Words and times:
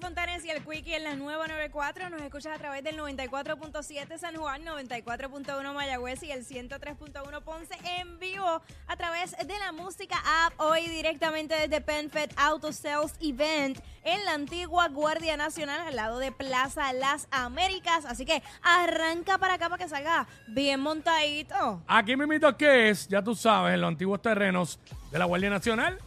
Fontanes 0.00 0.44
y 0.44 0.50
el 0.50 0.62
Quickie 0.62 0.94
en 0.94 1.04
la 1.04 1.14
nueva 1.14 1.46
94. 1.46 2.10
Nos 2.10 2.20
escuchas 2.20 2.54
a 2.54 2.58
través 2.58 2.84
del 2.84 2.98
94.7 2.98 4.18
San 4.18 4.36
Juan, 4.36 4.64
94.1 4.64 5.74
Mayagüez 5.74 6.22
y 6.22 6.30
el 6.30 6.44
103.1 6.44 7.42
Ponce 7.42 7.74
en 7.98 8.18
vivo 8.18 8.62
a 8.86 8.96
través 8.96 9.32
de 9.32 9.58
la 9.58 9.72
música 9.72 10.16
app. 10.44 10.60
Hoy 10.60 10.88
directamente 10.88 11.54
desde 11.54 11.80
PenFed 11.80 12.30
Auto 12.36 12.72
Sales 12.72 13.14
Event 13.20 13.78
en 14.04 14.24
la 14.24 14.34
antigua 14.34 14.88
Guardia 14.88 15.36
Nacional 15.36 15.80
al 15.80 15.96
lado 15.96 16.18
de 16.18 16.32
Plaza 16.32 16.92
Las 16.92 17.28
Américas. 17.30 18.04
Así 18.04 18.24
que 18.24 18.42
arranca 18.62 19.38
para 19.38 19.54
acá 19.54 19.68
para 19.68 19.82
que 19.82 19.88
salga 19.88 20.26
bien 20.48 20.80
montadito. 20.80 21.82
Aquí 21.86 22.16
mismito 22.16 22.56
que 22.56 22.90
es, 22.90 23.08
ya 23.08 23.22
tú 23.22 23.34
sabes, 23.34 23.74
en 23.74 23.80
los 23.80 23.88
antiguos 23.88 24.20
terrenos 24.20 24.78
de 25.10 25.18
la 25.18 25.24
Guardia 25.24 25.50
Nacional. 25.50 25.98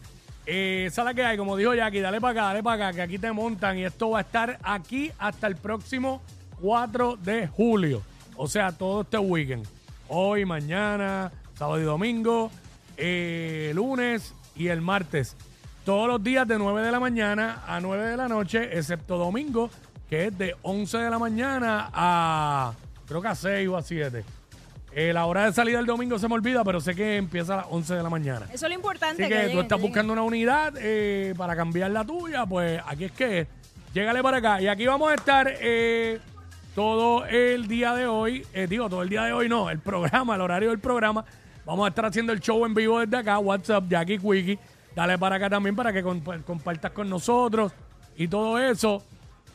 Eh, 0.45 0.85
esa 0.87 1.01
es 1.01 1.05
la 1.05 1.13
que 1.13 1.23
hay, 1.23 1.37
como 1.37 1.55
dijo 1.55 1.73
Jackie, 1.73 1.99
dale 1.99 2.19
para 2.19 2.31
acá, 2.31 2.43
dale 2.47 2.63
para 2.63 2.87
acá, 2.87 2.95
que 2.95 3.01
aquí 3.01 3.19
te 3.19 3.31
montan 3.31 3.77
y 3.77 3.85
esto 3.85 4.11
va 4.11 4.19
a 4.19 4.21
estar 4.21 4.59
aquí 4.63 5.11
hasta 5.19 5.47
el 5.47 5.55
próximo 5.55 6.21
4 6.61 7.17
de 7.17 7.47
julio. 7.47 8.01
O 8.35 8.47
sea, 8.47 8.71
todo 8.71 9.01
este 9.01 9.17
weekend. 9.17 9.67
Hoy, 10.07 10.45
mañana, 10.45 11.31
sábado 11.55 11.79
y 11.79 11.83
domingo, 11.83 12.51
eh, 12.97 13.71
lunes 13.75 14.33
y 14.55 14.67
el 14.67 14.81
martes. 14.81 15.35
Todos 15.85 16.07
los 16.07 16.23
días 16.23 16.47
de 16.47 16.57
9 16.57 16.81
de 16.81 16.91
la 16.91 16.99
mañana 16.99 17.63
a 17.67 17.79
9 17.79 18.07
de 18.07 18.17
la 18.17 18.27
noche, 18.27 18.77
excepto 18.77 19.17
domingo, 19.17 19.69
que 20.09 20.27
es 20.27 20.37
de 20.37 20.55
11 20.63 20.97
de 20.97 21.09
la 21.09 21.19
mañana 21.19 21.89
a 21.93 22.73
creo 23.07 23.21
que 23.21 23.27
a 23.27 23.35
6 23.35 23.67
o 23.69 23.77
a 23.77 23.81
7. 23.81 24.23
Eh, 24.91 25.13
la 25.13 25.25
hora 25.25 25.45
de 25.45 25.53
salida 25.53 25.77
del 25.77 25.85
domingo 25.85 26.17
se 26.17 26.27
me 26.27 26.33
olvida, 26.33 26.63
pero 26.63 26.79
sé 26.81 26.95
que 26.95 27.17
empieza 27.17 27.53
a 27.53 27.57
las 27.57 27.65
11 27.69 27.95
de 27.95 28.03
la 28.03 28.09
mañana. 28.09 28.45
Eso 28.51 28.65
es 28.65 28.69
lo 28.69 28.75
importante. 28.75 29.23
Así 29.23 29.31
que, 29.33 29.39
tú 29.41 29.47
lleguen, 29.47 29.59
estás 29.61 29.77
que 29.77 29.83
buscando 29.85 30.13
una 30.13 30.23
unidad 30.23 30.73
eh, 30.77 31.33
para 31.37 31.55
cambiar 31.55 31.91
la 31.91 32.03
tuya, 32.03 32.45
pues 32.45 32.81
aquí 32.85 33.05
es 33.05 33.11
que. 33.11 33.47
Llégale 33.93 34.21
para 34.21 34.37
acá. 34.37 34.61
Y 34.61 34.67
aquí 34.67 34.85
vamos 34.85 35.11
a 35.11 35.15
estar 35.15 35.47
eh, 35.61 36.19
todo 36.75 37.25
el 37.25 37.67
día 37.67 37.93
de 37.95 38.05
hoy. 38.07 38.45
eh, 38.53 38.67
digo, 38.67 38.87
todo 38.89 39.01
el 39.03 39.09
día 39.09 39.23
de 39.23 39.33
hoy 39.33 39.49
no, 39.49 39.69
el 39.69 39.79
programa, 39.79 40.35
el 40.35 40.41
horario 40.41 40.69
del 40.69 40.79
programa. 40.79 41.25
Vamos 41.65 41.85
a 41.85 41.89
estar 41.89 42.05
haciendo 42.05 42.31
el 42.33 42.39
show 42.39 42.65
en 42.65 42.73
vivo 42.73 42.99
desde 42.99 43.17
acá. 43.17 43.37
WhatsApp, 43.39 43.85
Jackie 43.89 44.17
Quickie. 44.19 44.59
Dale 44.95 45.17
para 45.17 45.35
acá 45.35 45.49
también 45.49 45.75
para 45.75 45.93
que 45.93 46.03
comp- 46.03 46.43
compartas 46.43 46.91
con 46.91 47.09
nosotros 47.09 47.71
y 48.17 48.27
todo 48.27 48.57
eso. 48.59 49.03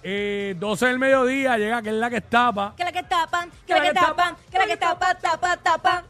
Eh, 0.03 0.55
12 0.59 0.87
del 0.87 0.99
mediodía 0.99 1.57
llega, 1.57 1.81
que 1.81 1.89
es 1.89 1.95
la 1.95 2.11
que 2.11 2.17
estapa. 2.19 2.75
Tapan, 3.25 3.51
que 3.67 3.93
tapan, 3.95 4.37
que 4.51 4.77
tapan, 4.77 5.17
tapan, 5.19 5.59
tapan. 5.63 6.05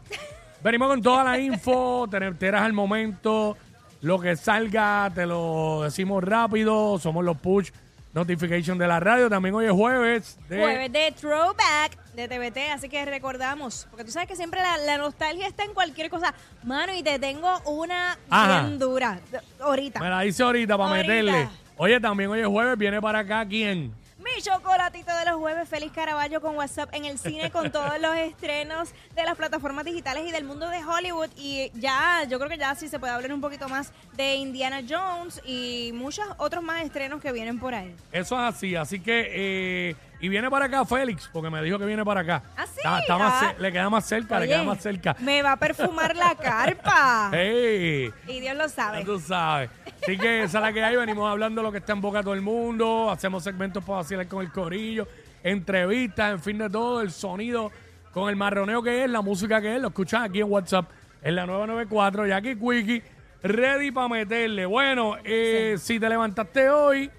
Venimos 0.65 0.89
con 0.89 1.01
toda 1.01 1.23
la 1.23 1.39
info, 1.39 2.09
te 2.11 2.17
enteras 2.17 2.63
al 2.63 2.73
momento, 2.73 3.57
lo 4.01 4.19
que 4.19 4.35
salga 4.35 5.13
te 5.15 5.25
lo 5.25 5.83
decimos 5.85 6.25
rápido, 6.25 6.99
somos 6.99 7.25
los 7.25 7.37
push 7.37 7.71
notification 8.15 8.79
de 8.79 8.89
la 8.89 8.99
radio, 8.99 9.31
también 9.31 9.55
hoy 9.55 9.67
es 9.67 9.71
jueves. 9.73 10.39
De, 10.49 10.59
Jueves 10.59 10.93
de 10.93 11.13
Throwback 11.13 11.99
de 12.15 12.27
TVT, 12.27 12.73
así 12.73 12.89
que 12.89 13.05
recordamos, 13.05 13.87
porque 13.91 14.05
tú 14.05 14.11
sabes 14.11 14.29
que 14.29 14.35
siempre 14.35 14.61
la, 14.61 14.77
la 14.79 14.99
nostalgia 14.99 15.47
está 15.47 15.63
en 15.63 15.73
cualquier 15.73 16.11
cosa. 16.11 16.35
Mano, 16.65 16.93
y 16.97 17.05
te 17.05 17.21
tengo 17.21 17.61
una 17.67 18.19
Ajá. 18.29 18.63
bien 18.63 18.81
dura, 18.81 19.21
ahorita. 19.61 20.01
Me 20.01 20.11
la 20.11 20.23
dice 20.23 20.43
ahorita 20.43 20.77
para 20.77 20.91
meterle. 20.95 21.49
Oye, 21.77 22.01
también 22.01 22.31
hoy 22.31 22.41
es 22.41 22.47
jueves, 22.49 22.77
viene 22.77 23.01
para 23.01 23.21
acá 23.21 23.47
quién. 23.47 23.95
Chocolatito 24.43 25.15
de 25.17 25.25
los 25.25 25.37
jueves, 25.37 25.69
Félix 25.69 25.93
Caraballo 25.93 26.41
con 26.41 26.57
WhatsApp 26.57 26.91
en 26.93 27.05
el 27.05 27.19
cine 27.19 27.51
con 27.51 27.71
todos 27.71 28.01
los 28.01 28.15
estrenos 28.17 28.91
de 29.15 29.23
las 29.25 29.37
plataformas 29.37 29.85
digitales 29.85 30.27
y 30.27 30.33
del 30.33 30.45
mundo 30.45 30.69
de 30.69 30.85
Hollywood. 30.85 31.31
Y 31.37 31.71
ya, 31.75 32.25
yo 32.29 32.39
creo 32.39 32.51
que 32.51 32.59
ya 32.59 32.75
sí 32.75 32.89
se 32.89 32.99
puede 32.99 33.13
hablar 33.13 33.33
un 33.33 33.41
poquito 33.41 33.69
más 33.69 33.93
de 34.15 34.35
Indiana 34.35 34.83
Jones 34.89 35.41
y 35.45 35.93
muchos 35.95 36.27
otros 36.39 36.63
más 36.63 36.83
estrenos 36.85 37.21
que 37.21 37.33
vienen 37.33 37.59
por 37.59 37.75
ahí. 37.75 37.95
Eso 38.13 38.35
es 38.35 38.55
así, 38.55 38.77
así 38.77 39.01
que, 39.01 39.91
eh, 39.91 39.97
y 40.25 40.29
viene 40.29 40.51
para 40.51 40.67
acá 40.67 40.85
Félix, 40.85 41.29
porque 41.33 41.51
me 41.51 41.63
dijo 41.63 41.79
que 41.79 41.85
viene 41.85 42.05
para 42.05 42.21
acá. 42.21 42.43
¿Ah, 42.57 42.67
sí? 42.67 42.73
Está- 42.79 42.99
está 43.01 43.19
más 43.19 43.43
Ah. 43.43 43.53
ce- 43.57 43.63
le 43.63 43.73
queda 43.73 43.91
más 43.91 44.05
cerca, 44.07 44.39
le 44.39 44.45
Oye, 44.47 44.55
queda 44.55 44.63
más 44.65 44.83
cerca. 44.83 45.17
Me 45.21 45.43
va 45.43 45.53
a 45.53 45.57
perfumar 45.59 46.17
la 46.17 46.35
carpa. 46.43 47.31
¡Ey! 47.33 48.13
Y 48.27 48.41
Dios 48.41 48.57
lo 48.57 48.63
Ya 48.65 48.69
sabe. 48.69 49.05
tú 49.05 49.19
sabes. 49.21 49.71
Así 50.03 50.17
que 50.19 50.43
esa 50.45 50.59
es 50.59 50.63
la 50.63 50.73
que 50.73 50.83
hay. 50.83 50.97
Venimos 50.97 51.31
hablando 51.31 51.61
de 51.61 51.67
lo 51.67 51.73
que 51.73 51.79
está 51.79 51.93
en 51.93 52.01
boca 52.01 52.19
de 52.19 52.25
todo 52.25 52.35
el 52.35 52.43
mundo. 52.43 53.11
Hacemos 53.11 53.43
segmentos 53.45 53.83
para 53.85 53.99
vacilar 53.99 54.27
con 54.29 54.43
el 54.43 54.51
corillo. 54.51 55.07
Entrevistas, 55.43 56.33
en 56.33 56.41
fin 56.41 56.59
de 56.59 56.71
todo. 56.71 57.01
El 57.01 57.11
sonido 57.11 57.71
con 58.13 58.29
el 58.31 58.37
marroneo 58.37 58.83
que 58.83 59.05
es, 59.05 59.11
la 59.11 59.21
música 59.23 59.61
que 59.61 59.77
es. 59.77 59.81
Lo 59.81 59.89
escuchas 59.89 60.23
aquí 60.25 60.41
en 60.41 60.51
WhatsApp 60.51 60.91
en 61.23 61.37
la 61.37 61.47
994. 61.47 62.27
Jackie 62.27 62.57
Quickie. 62.57 63.03
Ready 63.43 63.91
para 63.91 64.09
meterle. 64.09 64.65
Bueno, 64.67 65.17
eh, 65.23 65.77
si 65.79 66.01
te 66.01 66.09
levantaste 66.09 66.71
hoy 66.71 67.11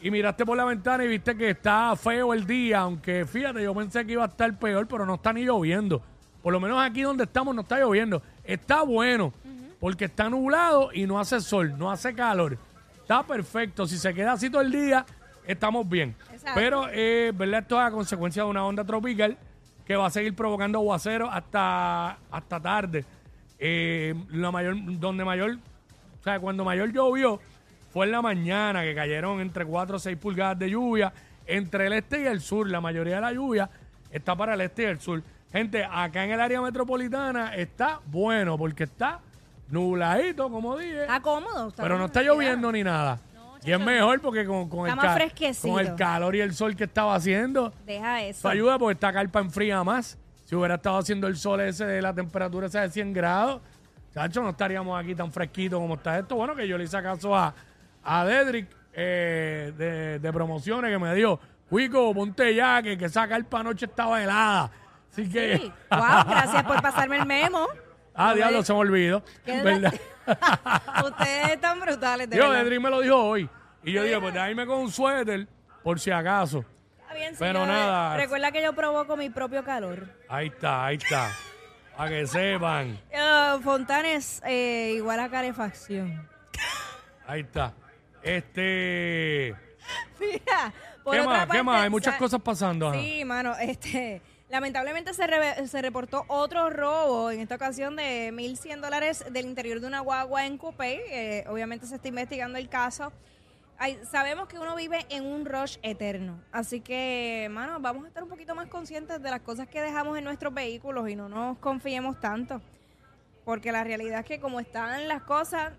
y 0.00 0.10
miraste 0.10 0.46
por 0.46 0.56
la 0.56 0.64
ventana 0.64 1.04
y 1.04 1.08
viste 1.08 1.36
que 1.36 1.50
está 1.50 1.94
feo 1.96 2.32
el 2.32 2.46
día, 2.46 2.80
aunque 2.80 3.24
fíjate, 3.26 3.62
yo 3.62 3.74
pensé 3.74 4.06
que 4.06 4.12
iba 4.12 4.24
a 4.24 4.28
estar 4.28 4.56
peor, 4.58 4.86
pero 4.86 5.04
no 5.04 5.14
está 5.14 5.32
ni 5.32 5.44
lloviendo. 5.44 6.02
Por 6.42 6.52
lo 6.52 6.60
menos 6.60 6.80
aquí 6.80 7.02
donde 7.02 7.24
estamos 7.24 7.54
no 7.54 7.62
está 7.62 7.78
lloviendo. 7.78 8.22
Está 8.44 8.82
bueno, 8.82 9.32
porque 9.80 10.06
está 10.06 10.30
nublado 10.30 10.90
y 10.92 11.06
no 11.06 11.18
hace 11.18 11.40
sol, 11.40 11.76
no 11.76 11.90
hace 11.90 12.14
calor. 12.14 12.56
Está 13.02 13.22
perfecto. 13.24 13.86
Si 13.86 13.98
se 13.98 14.14
queda 14.14 14.32
así 14.32 14.48
todo 14.48 14.62
el 14.62 14.70
día, 14.70 15.04
estamos 15.46 15.88
bien. 15.88 16.14
Exacto. 16.32 16.52
Pero, 16.54 16.86
eh, 16.92 17.32
¿verdad? 17.34 17.60
Esto 17.60 17.80
es 17.80 17.86
a 17.86 17.90
consecuencia 17.90 18.44
de 18.44 18.48
una 18.48 18.64
onda 18.64 18.84
tropical 18.84 19.36
que 19.84 19.96
va 19.96 20.06
a 20.06 20.10
seguir 20.10 20.34
provocando 20.36 20.78
aguaceros 20.78 21.28
hasta, 21.32 22.18
hasta 22.30 22.60
tarde. 22.60 23.04
Eh, 23.58 24.14
la 24.30 24.52
mayor, 24.52 24.76
donde 25.00 25.24
mayor, 25.24 25.58
o 26.20 26.22
sea, 26.22 26.38
cuando 26.38 26.64
mayor 26.64 26.92
llovió 26.92 27.40
fue 27.98 28.06
en 28.06 28.12
la 28.12 28.22
mañana, 28.22 28.84
que 28.84 28.94
cayeron 28.94 29.40
entre 29.40 29.64
4 29.64 29.96
o 29.96 29.98
6 29.98 30.16
pulgadas 30.18 30.56
de 30.56 30.70
lluvia 30.70 31.12
entre 31.46 31.88
el 31.88 31.94
este 31.94 32.20
y 32.20 32.26
el 32.26 32.40
sur. 32.40 32.70
La 32.70 32.80
mayoría 32.80 33.16
de 33.16 33.20
la 33.22 33.32
lluvia 33.32 33.68
está 34.12 34.36
para 34.36 34.54
el 34.54 34.60
este 34.60 34.84
y 34.84 34.86
el 34.86 35.00
sur. 35.00 35.20
Gente, 35.50 35.84
acá 35.84 36.24
en 36.24 36.30
el 36.30 36.40
área 36.40 36.60
metropolitana 36.60 37.56
está 37.56 38.00
bueno 38.06 38.56
porque 38.56 38.84
está 38.84 39.18
nubladito, 39.68 40.48
como 40.48 40.76
dije. 40.76 41.00
Está 41.00 41.20
cómodo. 41.20 41.70
está 41.70 41.82
Pero 41.82 41.98
no 41.98 42.04
está 42.04 42.22
lloviendo 42.22 42.70
ni 42.70 42.84
nada. 42.84 43.18
y 43.64 43.72
es 43.72 43.80
mejor 43.80 44.20
porque 44.20 44.46
con, 44.46 44.68
con, 44.68 44.88
el 44.88 44.94
con 45.60 45.80
el 45.80 45.96
calor 45.96 46.36
y 46.36 46.40
el 46.40 46.54
sol 46.54 46.76
que 46.76 46.84
estaba 46.84 47.16
haciendo, 47.16 47.72
Deja 47.84 48.22
eso 48.22 48.38
eso. 48.38 48.48
ayuda 48.48 48.78
porque 48.78 48.92
esta 48.92 49.12
carpa 49.12 49.40
enfría 49.40 49.82
más. 49.82 50.16
Si 50.44 50.54
hubiera 50.54 50.76
estado 50.76 50.98
haciendo 50.98 51.26
el 51.26 51.36
sol 51.36 51.62
ese 51.62 51.84
de 51.84 52.00
la 52.00 52.14
temperatura 52.14 52.68
esa 52.68 52.82
de 52.82 52.90
100 52.90 53.12
grados, 53.12 53.60
chacho, 54.14 54.40
no 54.40 54.50
estaríamos 54.50 54.96
aquí 55.02 55.16
tan 55.16 55.32
fresquitos 55.32 55.80
como 55.80 55.94
está 55.96 56.16
esto. 56.16 56.36
Bueno, 56.36 56.54
que 56.54 56.68
yo 56.68 56.78
le 56.78 56.84
hice 56.84 57.02
caso 57.02 57.34
a, 57.34 57.52
a 58.10 58.24
Dedrick 58.24 58.68
eh, 58.94 59.72
de, 59.76 60.18
de 60.18 60.32
promociones 60.32 60.90
que 60.90 60.98
me 60.98 61.14
dijo, 61.14 61.38
Cuico, 61.68 62.14
ponte 62.14 62.54
ya, 62.54 62.82
que, 62.82 62.96
que 62.96 63.04
esa 63.04 63.28
carpa 63.28 63.60
anoche 63.60 63.84
estaba 63.86 64.22
helada. 64.22 64.70
Así 65.12 65.28
que... 65.28 65.58
Sí. 65.58 65.72
Wow, 65.90 66.24
gracias 66.28 66.62
por 66.64 66.80
pasarme 66.82 67.16
el 67.18 67.26
memo. 67.26 67.66
ah, 68.14 68.28
No 68.30 68.34
diablo, 68.36 68.58
di- 68.58 68.64
se 68.64 68.72
me 68.72 68.78
olvidó. 68.78 69.22
¿Qué 69.44 69.62
¿Verdad? 69.62 69.94
Ustedes 71.04 71.48
están 71.50 71.80
brutales, 71.80 72.28
de 72.30 72.36
Yo. 72.36 72.50
Dedrick 72.52 72.80
me 72.80 72.90
lo 72.90 73.00
dijo 73.00 73.16
hoy. 73.16 73.48
Y 73.84 73.92
yo 73.92 74.02
dije, 74.02 74.18
pues 74.20 74.32
déjame 74.34 74.66
con 74.66 74.78
un 74.80 74.90
suéter, 74.90 75.46
por 75.82 76.00
si 76.00 76.10
acaso. 76.10 76.64
Está 77.00 77.14
bien, 77.14 77.34
Pero 77.38 77.64
nada. 77.66 78.16
Recuerda 78.16 78.50
que 78.52 78.62
yo 78.62 78.72
provoco 78.74 79.16
mi 79.16 79.30
propio 79.30 79.62
calor. 79.64 80.08
Ahí 80.28 80.48
está, 80.48 80.86
ahí 80.86 80.96
está. 80.96 81.30
Para 81.96 82.10
que 82.10 82.26
sepan. 82.26 82.98
Eh, 83.10 83.56
Fontanes 83.62 84.42
eh, 84.46 84.94
igual 84.96 85.20
a 85.20 85.28
calefacción. 85.30 86.28
Ahí 87.26 87.40
está. 87.40 87.72
Este. 88.22 89.54
Mira, 90.20 90.72
por 91.04 91.14
¿Qué 91.14 91.20
otra 91.20 91.46
más? 91.46 91.48
¿Qué 91.48 91.62
más? 91.62 91.82
Hay 91.82 91.90
muchas 91.90 92.14
sa- 92.14 92.18
cosas 92.18 92.40
pasando. 92.42 92.88
ajá. 92.88 93.00
Sí, 93.00 93.24
mano, 93.24 93.56
este, 93.58 94.20
lamentablemente 94.48 95.14
se, 95.14 95.66
se 95.66 95.82
reportó 95.82 96.24
otro 96.28 96.68
robo, 96.70 97.30
en 97.30 97.40
esta 97.40 97.54
ocasión 97.54 97.96
de 97.96 98.30
1.100 98.32 98.80
dólares 98.80 99.24
del 99.30 99.46
interior 99.46 99.80
de 99.80 99.86
una 99.86 100.00
guagua 100.00 100.44
en 100.46 100.58
Coupé. 100.58 101.02
Eh, 101.10 101.44
obviamente 101.48 101.86
se 101.86 101.94
está 101.96 102.08
investigando 102.08 102.58
el 102.58 102.68
caso. 102.68 103.12
Ay, 103.80 103.96
sabemos 104.10 104.48
que 104.48 104.58
uno 104.58 104.74
vive 104.74 105.06
en 105.08 105.24
un 105.24 105.46
rush 105.46 105.76
eterno, 105.82 106.42
así 106.50 106.80
que, 106.80 107.46
mano, 107.48 107.78
vamos 107.78 108.04
a 108.04 108.08
estar 108.08 108.24
un 108.24 108.28
poquito 108.28 108.56
más 108.56 108.66
conscientes 108.66 109.22
de 109.22 109.30
las 109.30 109.38
cosas 109.42 109.68
que 109.68 109.80
dejamos 109.80 110.18
en 110.18 110.24
nuestros 110.24 110.52
vehículos 110.52 111.08
y 111.08 111.14
no 111.14 111.28
nos 111.28 111.58
confiemos 111.58 112.18
tanto. 112.18 112.60
Porque 113.44 113.70
la 113.70 113.84
realidad 113.84 114.18
es 114.20 114.26
que 114.26 114.40
como 114.40 114.58
están 114.58 115.06
las 115.06 115.22
cosas, 115.22 115.74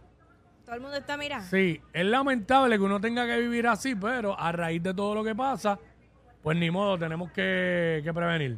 todo 0.69 0.75
el 0.75 0.81
mundo 0.83 0.97
está 0.97 1.17
mirando. 1.17 1.47
Sí, 1.47 1.81
es 1.91 2.05
lamentable 2.05 2.77
que 2.77 2.83
uno 2.83 3.01
tenga 3.01 3.25
que 3.25 3.39
vivir 3.39 3.65
así, 3.65 3.95
pero 3.95 4.39
a 4.39 4.51
raíz 4.51 4.83
de 4.83 4.93
todo 4.93 5.15
lo 5.15 5.23
que 5.23 5.33
pasa, 5.33 5.79
pues 6.43 6.55
ni 6.59 6.69
modo, 6.69 6.95
tenemos 6.95 7.31
que, 7.31 8.01
que 8.03 8.13
prevenir. 8.13 8.55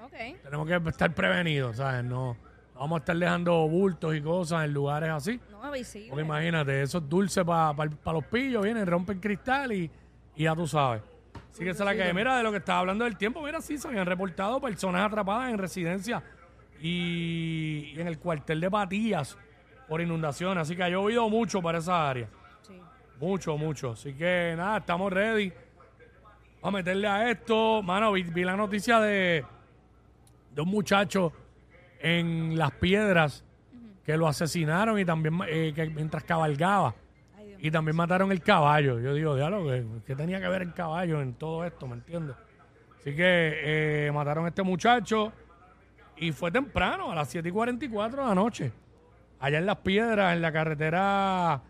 Ok. 0.00 0.40
Tenemos 0.44 0.68
que 0.68 0.88
estar 0.88 1.12
prevenidos, 1.12 1.78
¿sabes? 1.78 2.04
No, 2.04 2.36
no 2.74 2.80
vamos 2.80 2.98
a 2.98 3.00
estar 3.00 3.16
dejando 3.16 3.66
bultos 3.66 4.14
y 4.14 4.20
cosas 4.20 4.66
en 4.66 4.72
lugares 4.72 5.10
así. 5.10 5.40
No, 5.50 5.68
visible. 5.72 6.10
Porque 6.10 6.24
imagínate, 6.24 6.80
esos 6.80 7.08
dulces 7.08 7.42
para 7.44 7.90
los 8.12 8.24
pillos 8.26 8.62
vienen, 8.62 8.86
rompen 8.86 9.18
cristal 9.18 9.72
y, 9.72 9.90
y 10.36 10.44
ya 10.44 10.54
tú 10.54 10.64
sabes. 10.68 11.02
Así 11.50 11.64
que 11.64 11.70
esa 11.70 11.82
es 11.82 11.98
la 11.98 12.04
que. 12.04 12.14
Mira, 12.14 12.36
de 12.36 12.44
lo 12.44 12.52
que 12.52 12.58
estaba 12.58 12.78
hablando 12.78 13.04
del 13.04 13.16
tiempo, 13.16 13.42
mira, 13.42 13.60
sí, 13.60 13.78
se 13.78 13.88
habían 13.88 14.06
reportado 14.06 14.60
personas 14.60 15.04
atrapadas 15.04 15.50
en 15.50 15.58
residencia 15.58 16.22
y, 16.80 17.94
y 17.96 18.00
en 18.00 18.06
el 18.06 18.20
cuartel 18.20 18.60
de 18.60 18.70
Patillas 18.70 19.36
por 19.88 20.00
inundación. 20.00 20.58
Así 20.58 20.76
que 20.76 20.82
ha 20.82 20.88
llovido 20.88 21.28
mucho 21.28 21.62
para 21.62 21.78
esa 21.78 22.08
área. 22.08 22.28
Sí. 22.62 22.80
Mucho, 23.20 23.56
mucho. 23.56 23.92
Así 23.92 24.14
que 24.14 24.54
nada, 24.56 24.78
estamos 24.78 25.12
ready. 25.12 25.52
Vamos 26.60 26.74
a 26.74 26.82
meterle 26.82 27.08
a 27.08 27.30
esto. 27.30 27.82
Mano, 27.82 28.12
vi, 28.12 28.22
vi 28.22 28.44
la 28.44 28.56
noticia 28.56 29.00
de, 29.00 29.44
de 30.54 30.60
un 30.60 30.68
muchacho 30.68 31.32
en 32.00 32.58
Las 32.58 32.72
Piedras 32.72 33.44
que 34.04 34.16
lo 34.16 34.26
asesinaron 34.26 34.98
y 34.98 35.04
también 35.04 35.38
eh, 35.48 35.72
que 35.74 35.86
mientras 35.86 36.24
cabalgaba. 36.24 36.94
Ay, 37.36 37.56
Y 37.60 37.70
también 37.70 37.96
mataron 37.96 38.32
el 38.32 38.42
caballo. 38.42 38.98
Yo 38.98 39.14
digo, 39.14 39.36
diálogo, 39.36 39.70
¿qué, 39.70 39.84
qué 40.06 40.16
tenía 40.16 40.40
que 40.40 40.48
ver 40.48 40.62
el 40.62 40.72
caballo 40.72 41.20
en 41.20 41.34
todo 41.34 41.64
esto? 41.64 41.86
¿Me 41.86 41.94
entiendes? 41.94 42.36
Así 42.98 43.14
que 43.14 44.06
eh, 44.06 44.12
mataron 44.12 44.46
a 44.46 44.48
este 44.48 44.62
muchacho 44.62 45.32
y 46.16 46.32
fue 46.32 46.50
temprano, 46.50 47.12
a 47.12 47.14
las 47.14 47.28
7 47.28 47.48
y 47.48 47.52
44 47.52 48.22
de 48.22 48.28
la 48.28 48.34
noche. 48.34 48.72
Allá 49.40 49.58
en 49.58 49.66
Las 49.66 49.78
Piedras, 49.78 50.34
en 50.34 50.42
la 50.42 50.52
carretera 50.52 51.62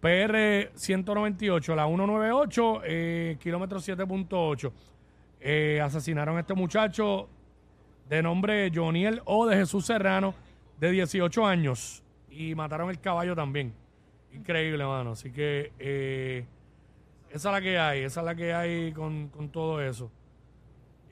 PR 0.00 0.70
198, 0.74 1.74
la 1.74 1.86
198, 1.86 2.82
eh, 2.84 3.36
kilómetro 3.40 3.78
7.8. 3.78 4.72
Eh, 5.40 5.80
asesinaron 5.82 6.36
a 6.36 6.40
este 6.40 6.54
muchacho 6.54 7.28
de 8.08 8.22
nombre 8.22 8.70
Joniel 8.74 9.20
O. 9.26 9.46
de 9.46 9.56
Jesús 9.56 9.86
Serrano, 9.86 10.34
de 10.78 10.90
18 10.90 11.46
años. 11.46 12.02
Y 12.30 12.54
mataron 12.54 12.90
el 12.90 13.00
caballo 13.00 13.36
también. 13.36 13.72
Increíble, 14.32 14.84
mano. 14.84 15.12
Así 15.12 15.30
que 15.30 15.72
eh, 15.78 16.44
esa 17.30 17.48
es 17.50 17.52
la 17.52 17.60
que 17.60 17.78
hay, 17.78 18.02
esa 18.02 18.20
es 18.20 18.26
la 18.26 18.34
que 18.34 18.52
hay 18.54 18.92
con, 18.92 19.28
con 19.28 19.50
todo 19.50 19.80
eso. 19.80 20.10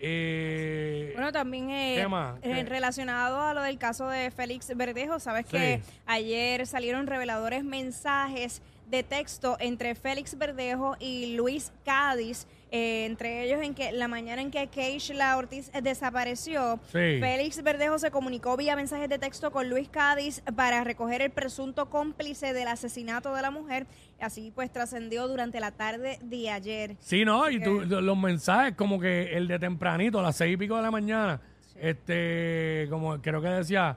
Eh, 0.04 1.12
Bueno, 1.14 1.30
también 1.30 1.70
eh, 1.70 2.00
eh, 2.42 2.64
relacionado 2.64 3.40
a 3.40 3.54
lo 3.54 3.62
del 3.62 3.78
caso 3.78 4.08
de 4.08 4.30
Félix 4.32 4.76
Verdejo, 4.76 5.20
sabes 5.20 5.46
que 5.46 5.80
Sí. 5.84 5.92
ayer 6.06 6.66
salieron 6.66 7.06
reveladores 7.06 7.62
mensajes 7.64 8.62
de 8.90 9.04
texto 9.04 9.56
entre 9.60 9.94
Félix 9.94 10.36
Verdejo 10.36 10.96
y 10.98 11.36
Luis 11.36 11.72
Cádiz, 11.84 12.46
eh, 12.74 13.04
entre 13.04 13.44
ellos 13.44 13.60
en 13.62 13.74
que 13.74 13.92
la 13.92 14.08
mañana 14.08 14.40
en 14.42 14.50
que 14.50 14.66
Keishla 14.66 15.36
Ortiz 15.36 15.70
eh, 15.74 15.82
desapareció, 15.82 16.80
Sí. 16.86 17.18
Félix 17.20 17.62
Verdejo 17.62 17.98
se 17.98 18.10
comunicó 18.10 18.56
vía 18.56 18.74
mensajes 18.74 19.08
de 19.08 19.18
texto 19.18 19.50
con 19.52 19.68
Luis 19.70 19.88
Cádiz 19.88 20.42
para 20.56 20.82
recoger 20.82 21.22
el 21.22 21.30
presunto 21.30 21.90
cómplice 21.90 22.52
del 22.54 22.68
asesinato 22.68 23.34
de 23.34 23.42
la 23.42 23.50
mujer. 23.50 23.86
Así 24.20 24.50
pues 24.54 24.72
trascendió 24.72 25.28
durante 25.28 25.60
la 25.60 25.70
tarde 25.72 26.18
de 26.22 26.50
ayer. 26.50 26.96
Sí, 26.98 27.24
no, 27.24 27.48
y 27.50 27.60
tú- 27.60 27.82
los 27.84 28.16
mensajes 28.16 28.74
como 28.74 28.98
que 28.98 29.36
el 29.36 29.46
de 29.48 29.58
tempranito, 29.58 30.18
a 30.18 30.22
las 30.22 30.36
seis 30.36 30.54
y 30.54 30.56
pico 30.56 30.76
de 30.76 30.82
la 30.82 30.90
mañana, 30.90 31.40
este, 31.78 32.86
como 32.88 33.20
creo 33.20 33.42
que 33.42 33.48
decía, 33.48 33.96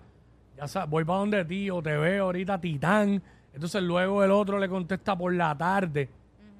ya 0.58 0.68
sabes, 0.68 0.90
voy 0.90 1.06
para 1.06 1.20
donde 1.20 1.46
ti 1.46 1.70
o 1.70 1.82
te 1.82 1.96
veo 1.96 2.26
ahorita 2.26 2.60
titán. 2.60 3.22
Entonces 3.54 3.82
luego 3.84 4.24
el 4.24 4.32
otro 4.32 4.60
le 4.60 4.68
contesta 4.68 5.18
por 5.18 5.34
la 5.34 5.56
tarde, 5.58 6.10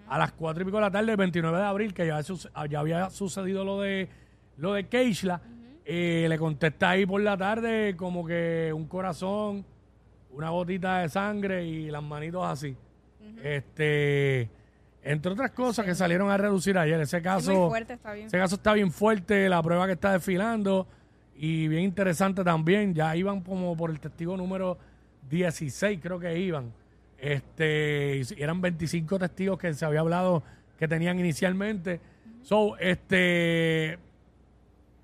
a 0.08 0.18
las 0.18 0.32
cuatro 0.34 0.64
y 0.64 0.66
pico 0.66 0.78
de 0.78 0.82
la 0.82 0.92
tarde, 0.92 1.12
el 1.12 1.18
29 1.18 1.58
de 1.58 1.64
abril, 1.64 1.94
que 1.94 2.08
ya, 2.08 2.22
había 2.80 3.10
sucedido 3.10 3.64
lo 3.64 3.82
de 3.82 4.08
lo 4.58 4.74
de 4.74 4.88
Keishla, 4.88 5.42
eh, 5.84 6.26
le 6.30 6.38
contesta 6.38 6.92
ahí 6.92 7.06
por 7.06 7.22
la 7.22 7.38
tarde 7.38 7.96
como 7.98 8.26
que 8.26 8.72
un 8.74 8.88
corazón, 8.88 9.66
una 10.32 10.50
gotita 10.50 11.00
de 11.00 11.10
sangre 11.10 11.66
y 11.66 11.92
las 11.92 12.04
manitos 12.04 12.46
así. 12.46 12.76
Este, 13.44 14.50
entre 15.04 15.32
otras 15.32 15.52
cosas 15.52 15.86
que 15.86 15.94
salieron 15.94 16.32
a 16.32 16.38
reducir 16.38 16.78
ayer, 16.78 17.00
ese 17.02 17.18
Es 17.18 17.24
caso, 17.24 17.54
muy 17.54 17.70
fuerte, 17.70 17.94
está 17.94 18.14
bien. 18.14 18.28
ese 18.28 18.38
caso 18.38 18.56
está 18.56 18.74
bien 18.74 18.92
fuerte, 18.92 19.50
la 19.50 19.62
prueba 19.62 19.86
que 19.86 19.94
está 19.94 20.14
desfilando 20.14 20.88
y 21.36 21.68
bien 21.68 21.84
interesante 21.84 22.44
también. 22.44 22.94
Ya 22.94 23.16
iban 23.16 23.42
como 23.42 23.76
por 23.76 23.92
el 23.92 24.00
testigo 24.00 24.38
número 24.38 24.78
16, 25.30 26.00
creo 26.02 26.20
que 26.20 26.40
iban. 26.40 26.72
Este, 27.18 28.22
eran 28.42 28.62
25 28.62 29.20
testigos 29.20 29.58
que 29.60 29.74
se 29.74 29.86
había 29.86 30.02
hablado 30.02 30.44
que 30.78 30.88
tenían 30.88 31.20
inicialmente. 31.20 32.00
So, 32.42 32.78
este, 32.78 33.98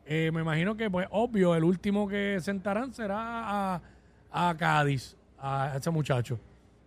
eh, 0.05 0.29
me 0.33 0.41
imagino 0.41 0.75
que, 0.75 0.89
pues, 0.89 1.07
obvio, 1.11 1.55
el 1.55 1.63
último 1.63 2.07
que 2.07 2.37
sentarán 2.41 2.93
será 2.93 3.75
a, 3.75 3.81
a 4.31 4.55
Cádiz, 4.57 5.15
a 5.39 5.73
ese 5.77 5.89
muchacho, 5.89 6.39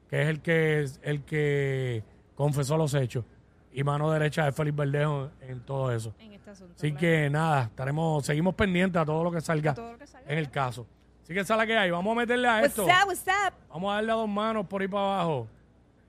que 0.09 0.23
es 0.23 0.29
el 0.29 0.41
que, 0.41 0.87
el 1.03 1.23
que 1.25 2.03
confesó 2.35 2.77
los 2.77 2.95
hechos 2.95 3.25
y 3.73 3.83
mano 3.83 4.11
derecha 4.13 4.45
de 4.45 4.53
Félix 4.53 4.77
Verdejo 4.77 5.31
en 5.41 5.61
todo 5.61 5.91
eso. 5.91 6.15
En 6.21 6.33
este 6.33 6.51
asunto. 6.51 6.75
Así 6.77 6.91
claro. 6.91 7.01
que 7.01 7.31
nada, 7.31 7.63
estaremos, 7.65 8.25
seguimos 8.25 8.55
pendientes 8.55 9.03
a 9.03 9.05
todo 9.05 9.25
lo 9.25 9.33
que 9.33 9.41
salga 9.41 9.73
A 9.73 9.75
todo 9.75 9.93
lo 9.93 9.99
que 9.99 10.07
salga. 10.07 10.31
en 10.31 10.39
el 10.39 10.51
caso. 10.51 10.87
Así 11.25 11.33
que 11.33 11.41
esa 11.41 11.55
es 11.55 11.59
la 11.59 11.67
que 11.67 11.77
hay. 11.77 11.91
Vamos 11.91 12.13
a 12.13 12.21
meterle 12.21 12.47
a 12.49 12.57
What's 12.61 12.69
esto. 12.69 12.85
up, 12.85 12.91
what's 13.07 13.23
up? 13.23 13.55
Vamos 13.71 13.91
a 13.93 13.95
darle 13.97 14.13
a 14.13 14.15
dos 14.15 14.29
manos 14.29 14.67
por 14.67 14.83
ahí 14.83 14.89
para 14.89 15.05
abajo. 15.15 15.49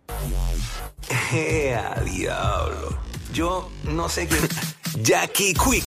¡Ea, 1.33 2.01
diablo! 2.03 2.97
Yo 3.33 3.69
no 3.83 4.07
sé 4.09 4.27
quién. 4.27 4.41
Jackie 5.03 5.53
Quick 5.53 5.83